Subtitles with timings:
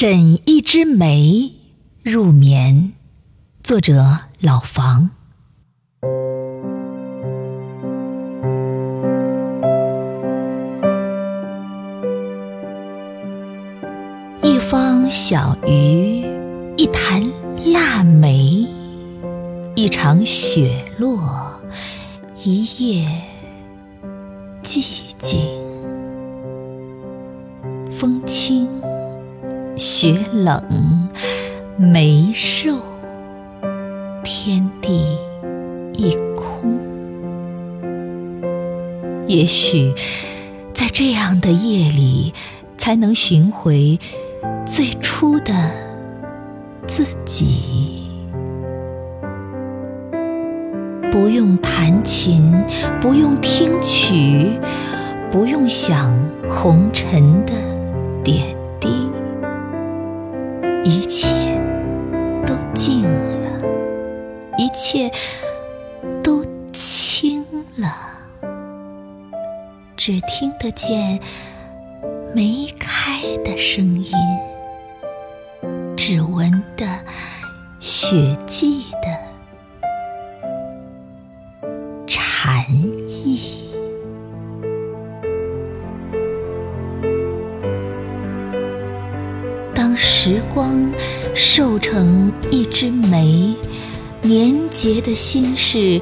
[0.00, 1.52] 枕一枝梅
[2.02, 2.94] 入眠，
[3.62, 5.10] 作者老房。
[14.42, 16.24] 一方小鱼，
[16.78, 17.22] 一坛
[17.66, 18.66] 腊梅，
[19.74, 21.60] 一场雪落，
[22.42, 22.64] 一
[23.02, 23.06] 夜
[24.62, 25.38] 寂静，
[27.90, 28.66] 风轻。
[29.82, 31.08] 雪冷，
[31.78, 32.82] 梅瘦，
[34.22, 35.16] 天地
[35.94, 36.78] 一空。
[39.26, 39.94] 也许，
[40.74, 42.34] 在这样的夜里，
[42.76, 43.98] 才能寻回
[44.66, 45.54] 最初的
[46.86, 48.10] 自己。
[51.10, 52.52] 不用弹琴，
[53.00, 54.60] 不用听曲，
[55.30, 56.14] 不用想
[56.50, 57.54] 红尘的
[58.22, 58.59] 点。
[60.90, 61.36] 一切
[62.44, 63.48] 都静了，
[64.58, 65.08] 一切
[66.20, 67.94] 都清了，
[69.96, 71.20] 只听得见
[72.34, 74.12] 梅开的声音，
[75.96, 76.84] 只闻得
[77.78, 79.16] 雪季的
[82.08, 83.59] 禅意。
[90.02, 90.90] 时光
[91.34, 93.54] 瘦成一枝梅，
[94.22, 96.00] 年节的心事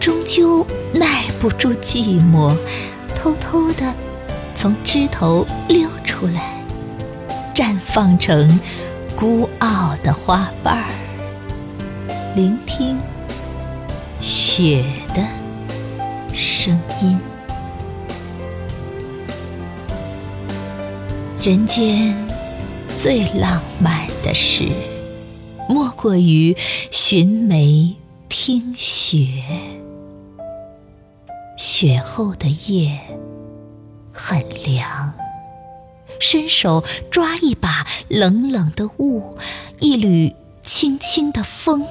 [0.00, 2.56] 终究耐不住寂寞，
[3.14, 3.94] 偷偷的
[4.52, 6.60] 从枝头溜出来，
[7.54, 8.58] 绽放成
[9.14, 10.90] 孤傲的花瓣儿，
[12.34, 12.98] 聆听
[14.18, 15.22] 雪的
[16.34, 17.16] 声音，
[21.40, 22.25] 人间。
[22.96, 24.64] 最浪漫的事，
[25.68, 26.56] 莫过于
[26.90, 27.94] 寻梅
[28.26, 29.26] 听雪。
[31.58, 32.98] 雪后的夜
[34.14, 35.12] 很凉，
[36.18, 39.36] 伸手抓一把冷冷的雾，
[39.78, 41.86] 一缕轻轻的风。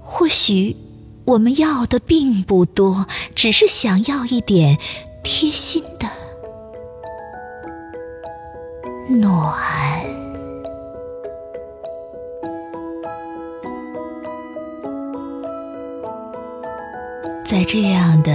[0.00, 0.76] 或许
[1.24, 4.78] 我们要的并不多，只是想要一点
[5.24, 6.08] 贴心的
[9.08, 9.93] 暖。
[17.44, 18.32] 在这样的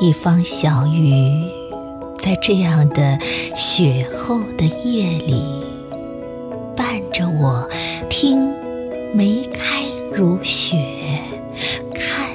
[0.00, 1.44] 一方小雨，
[2.18, 3.18] 在这样的
[3.54, 5.44] 雪后的夜里，
[6.74, 7.68] 伴着我
[8.08, 8.50] 听
[9.14, 10.74] 梅开如雪，
[11.94, 12.26] 看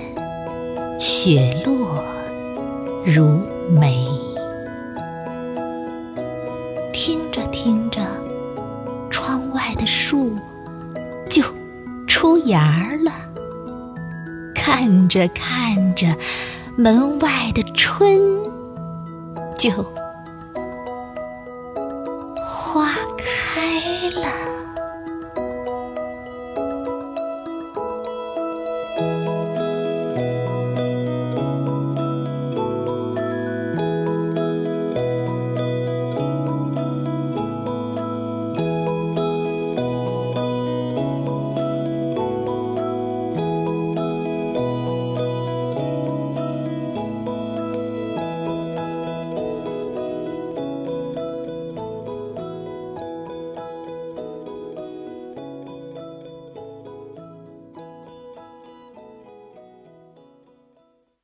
[0.99, 2.03] 雪落
[3.03, 3.41] 如
[3.71, 4.07] 梅，
[6.93, 7.99] 听着听着，
[9.09, 10.35] 窗外的树
[11.27, 11.43] 就
[12.05, 13.11] 出芽了。
[14.53, 15.66] 看着看
[15.97, 16.15] 着，
[16.77, 18.21] 门外的春
[19.57, 19.71] 就
[22.35, 24.27] 花开了。